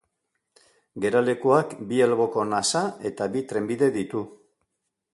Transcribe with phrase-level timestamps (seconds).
[1.03, 4.27] Geralekuak bi alboko nasa eta bi trenbide ditu.